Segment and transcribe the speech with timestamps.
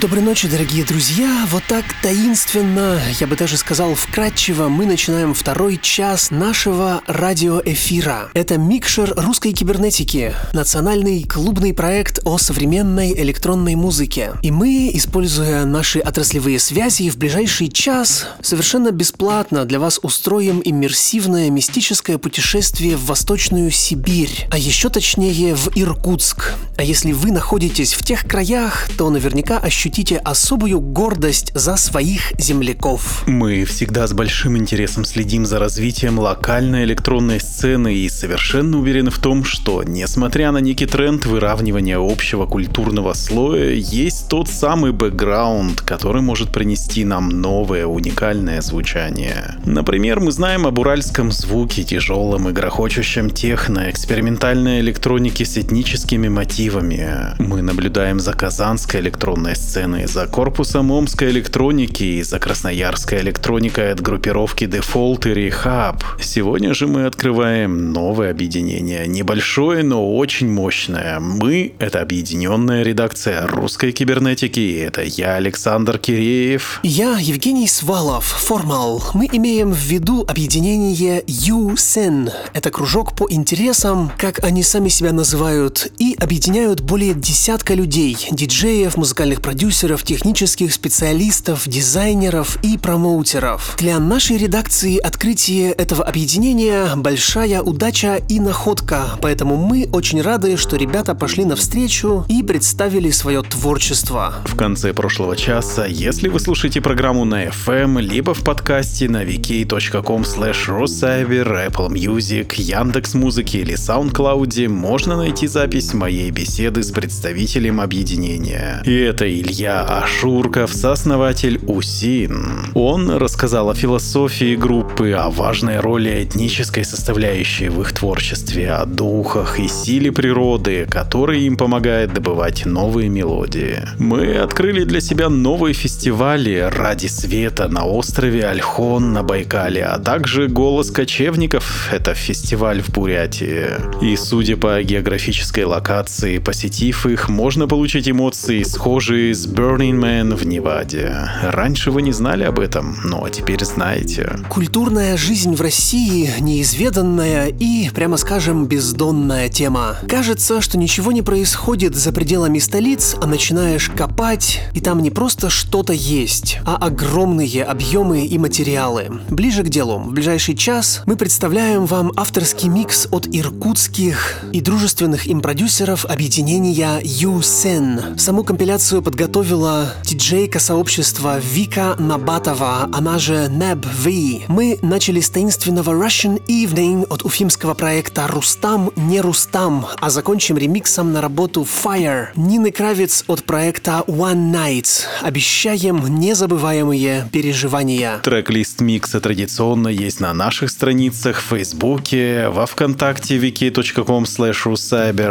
[0.00, 1.44] Доброй ночи, дорогие друзья.
[1.50, 8.30] Вот так таинственно, я бы даже сказал вкратчиво, мы начинаем второй час нашего радиоэфира.
[8.32, 14.34] Это микшер русской кибернетики, национальный клубный проект о современной электронной музыке.
[14.42, 21.50] И мы, используя наши отраслевые связи, в ближайший час совершенно бесплатно для вас устроим иммерсивное
[21.50, 26.52] мистическое путешествие в Восточную Сибирь, а еще точнее в Иркутск.
[26.76, 32.34] А если вы находитесь в тех краях, то наверняка ощутите ощутите особую гордость за своих
[32.38, 33.22] земляков.
[33.26, 39.18] Мы всегда с большим интересом следим за развитием локальной электронной сцены и совершенно уверены в
[39.18, 46.20] том, что, несмотря на некий тренд выравнивания общего культурного слоя, есть тот самый бэкграунд, который
[46.20, 49.54] может принести нам новое уникальное звучание.
[49.64, 57.08] Например, мы знаем об уральском звуке, тяжелом и грохочущем техно, экспериментальной электронике с этническими мотивами.
[57.38, 63.92] Мы наблюдаем за казанской электронной сценой сцены, за корпусом Омской электроники и за красноярской электроникой
[63.92, 66.02] от группировки Default и Rehab.
[66.20, 69.06] Сегодня же мы открываем новое объединение.
[69.06, 71.20] Небольшое, но очень мощное.
[71.20, 74.80] Мы— это объединенная редакция русской кибернетики.
[74.80, 76.80] Это я, Александр Киреев.
[76.82, 79.02] Я, Евгений Свалов, Формал.
[79.14, 82.32] Мы имеем в виду объединение USEN.
[82.52, 88.96] Это кружок по интересам, как они сами себя называют, и объединяют более десятка людей, диджеев,
[88.96, 93.74] музыкальных продюсеров, продюсеров, технических специалистов, дизайнеров и промоутеров.
[93.76, 100.76] Для нашей редакции открытие этого объединения– большая удача и находка, поэтому мы очень рады, что
[100.76, 104.36] ребята пошли навстречу и представили свое творчество.
[104.46, 110.22] В конце прошлого часа, если вы слушаете программу на FM, либо в подкасте на vk.com
[110.22, 118.82] slash Apple Music, Яндекс Музыки или SoundCloud, можно найти запись моей беседы с представителем объединения.
[118.86, 122.74] И это Илья Илья Ашурков, сооснователь УСИН.
[122.74, 129.58] Он рассказал о философии группы, о важной роли этнической составляющей в их творчестве, о духах
[129.58, 133.80] и силе природы, которая им помогает добывать новые мелодии.
[133.98, 140.46] Мы открыли для себя новые фестивали «Ради света» на острове Альхон на Байкале, а также
[140.46, 143.70] «Голос кочевников»— это фестиваль в Бурятии.
[144.00, 150.46] И судя по географической локации, посетив их, можно получить эмоции, схожие с Burning Man в
[150.46, 151.16] Неваде.
[151.42, 154.40] Раньше вы не знали об этом, но теперь знаете.
[154.48, 159.96] Культурная жизнь в России неизведанная и, прямо скажем, бездонная тема.
[160.06, 165.48] Кажется, что ничего не происходит за пределами столиц, а начинаешь копать, и там не просто
[165.48, 169.20] что-то есть, а огромные объемы и материалы.
[169.30, 169.98] Ближе к делу.
[169.98, 177.00] В ближайший час мы представляем вам авторский микс от иркутских и дружественных им продюсеров объединения
[177.00, 178.18] USEN.
[178.18, 184.46] Саму компиляцию подготовили подготовила диджейка сообщества Вика Набатова, она же Neb V.
[184.48, 191.12] Мы начали с таинственного Russian Evening от уфимского проекта Рустам не Рустам, а закончим ремиксом
[191.12, 195.04] на работу Fire Нины Кравец от проекта One Night.
[195.22, 198.18] Обещаем незабываемые переживания.
[198.24, 204.58] Трек-лист микса традиционно есть на наших страницах в Фейсбуке, во Вконтакте wiki.com slash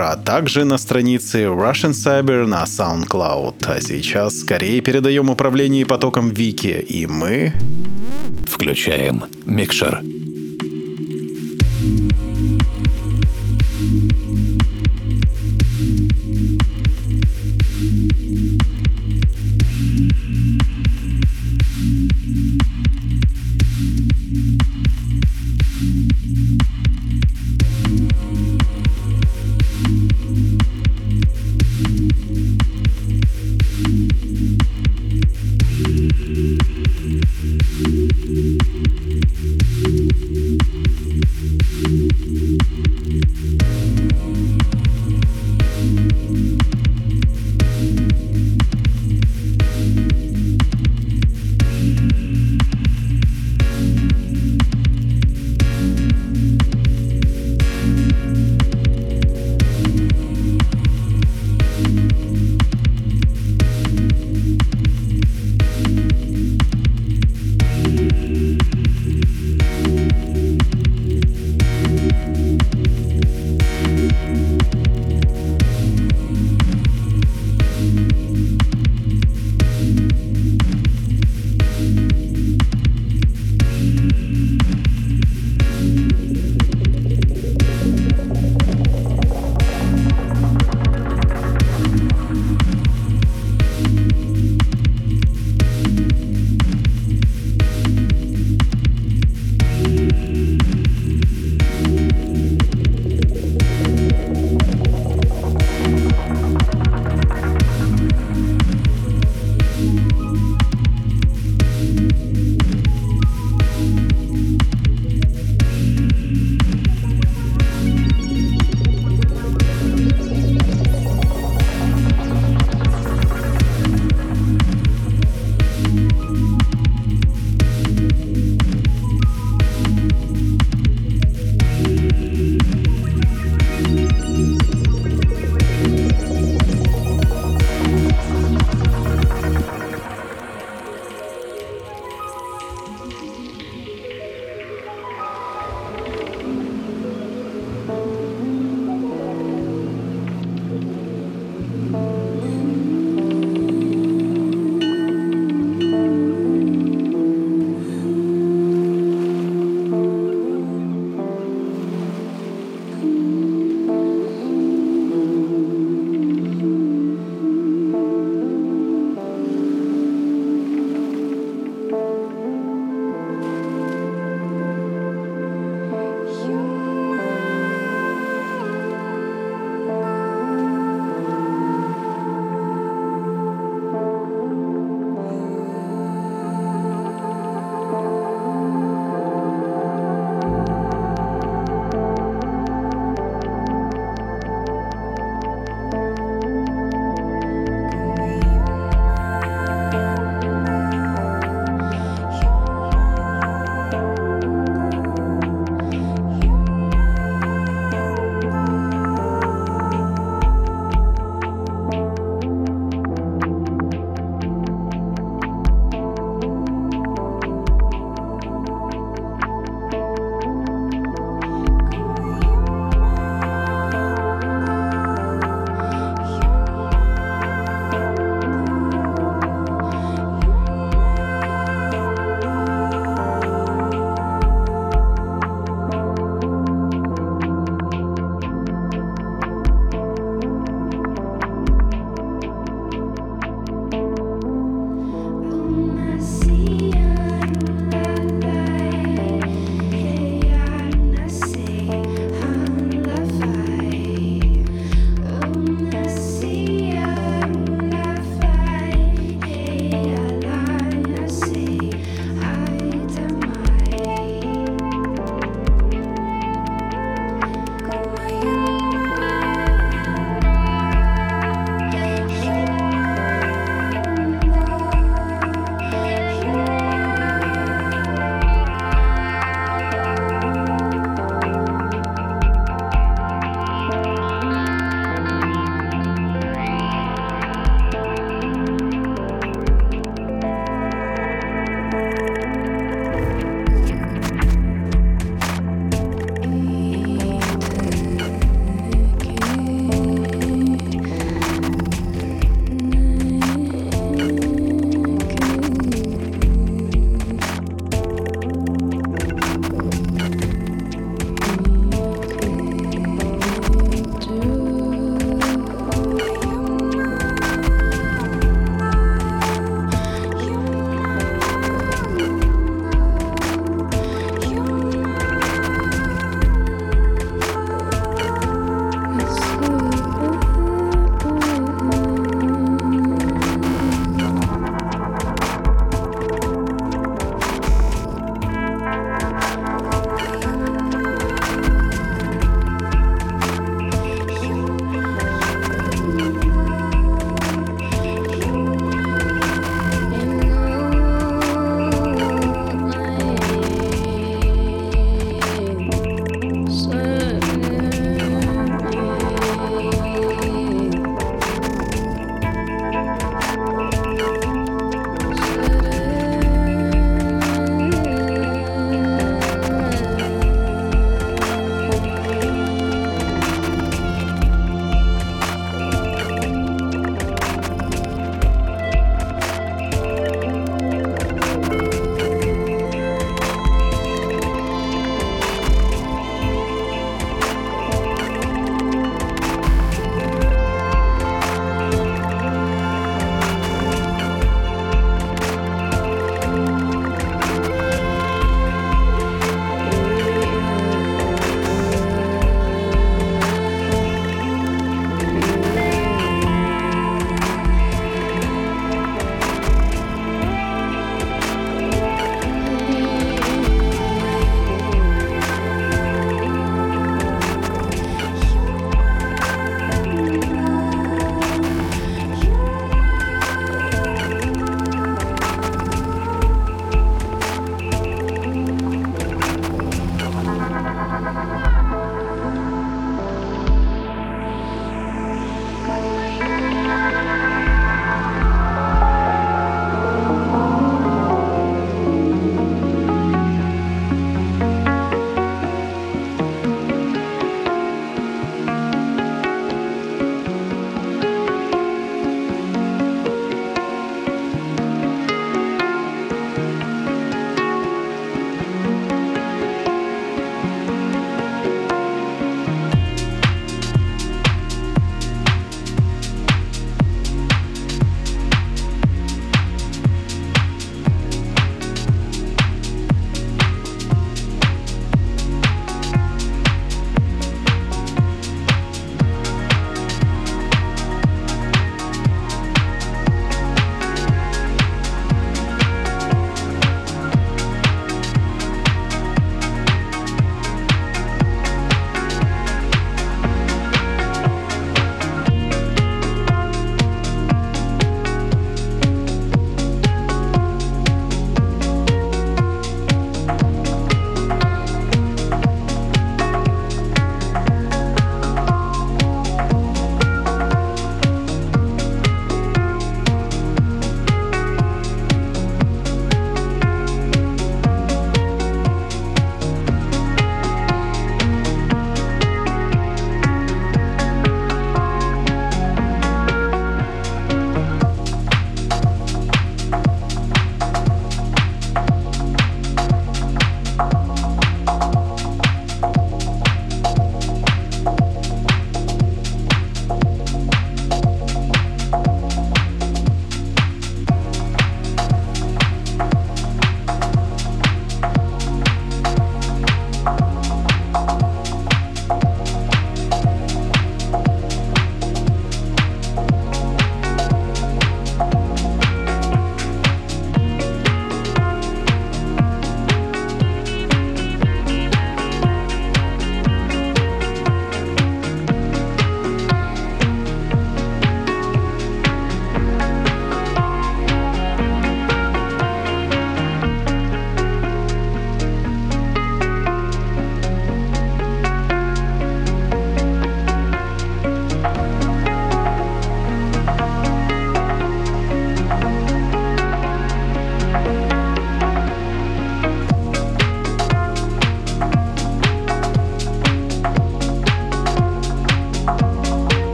[0.00, 3.89] а также на странице Russian Cyber на SoundCloud.
[3.90, 7.52] Сейчас скорее передаем управление потоком Вики, и мы...
[8.46, 10.00] Включаем микшер.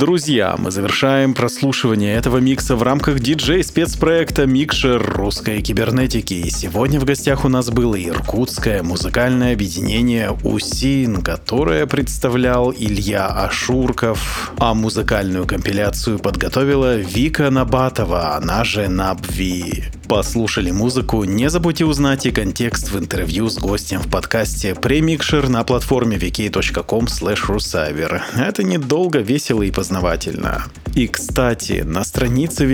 [0.00, 6.32] Друзья, мы завершаем прослушивание этого микса в рамках диджей-спецпроекта «Микшер русской кибернетики».
[6.32, 14.54] И сегодня в гостях у нас было иркутское музыкальное объединение «УСИН», которое представлял Илья Ашурков,
[14.58, 19.84] а музыкальную компиляцию подготовила Вика Набатова, она же Набви.
[20.10, 25.62] Послушали музыку, не забудьте узнать и контекст в интервью с гостем в подкасте премикшер на
[25.62, 26.16] платформе
[27.48, 28.20] rusaver.
[28.36, 30.64] Это недолго, весело и познавательно.
[30.96, 32.64] И, кстати, на странице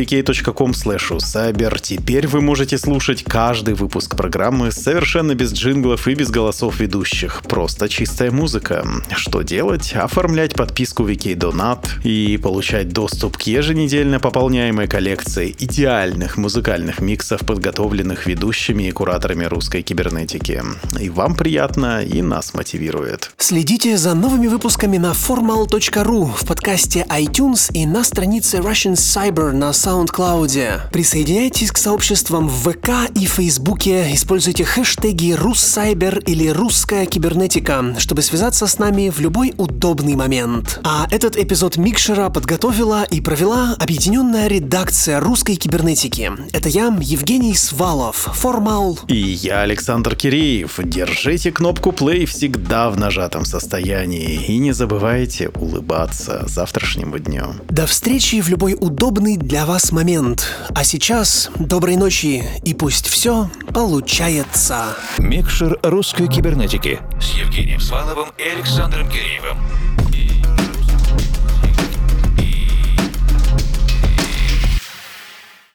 [1.11, 7.43] rusaber теперь вы можете слушать каждый выпуск программы совершенно без джинглов и без голосов ведущих.
[7.43, 8.87] Просто чистая музыка.
[9.15, 9.93] Что делать?
[9.93, 17.47] Оформлять подписку Wiki Donat и получать доступ к еженедельно пополняемой коллекции идеальных музыкальных миксов миксов,
[17.47, 20.63] подготовленных ведущими и кураторами русской кибернетики.
[21.01, 23.33] И вам приятно, и нас мотивирует.
[23.37, 29.71] Следите за новыми выпусками на formal.ru в подкасте iTunes и на странице Russian Cyber на
[29.71, 30.91] SoundCloud.
[30.93, 38.69] Присоединяйтесь к сообществам в ВК и Фейсбуке, используйте хэштеги «Руссайбер» или «Русская кибернетика», чтобы связаться
[38.69, 40.81] с нами в любой удобный момент.
[40.85, 46.31] А этот эпизод Микшера подготовила и провела объединенная редакция русской кибернетики.
[46.53, 48.99] Это я, Евгений Свалов, Формал.
[49.09, 50.79] И я, Александр Киреев.
[50.85, 54.45] Держите кнопку play всегда в нажатом состоянии.
[54.45, 57.55] И не забывайте улыбаться завтрашнему дню.
[57.71, 60.47] До встречи в любой удобный для вас момент.
[60.75, 64.85] А сейчас доброй ночи и пусть все получается.
[65.17, 69.57] Микшер русской кибернетики с Евгением Сваловым и Александром Киреевым.